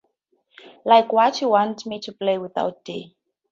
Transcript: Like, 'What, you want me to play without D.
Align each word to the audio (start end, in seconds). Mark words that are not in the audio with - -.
Like, 0.83 1.13
'What, 1.13 1.41
you 1.41 1.49
want 1.49 1.85
me 1.85 1.99
to 1.99 2.11
play 2.11 2.39
without 2.39 2.83
D. 2.83 3.15